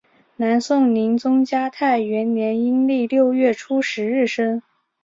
[0.37, 4.59] 南宋宁宗嘉泰元年阴历六月初十日生。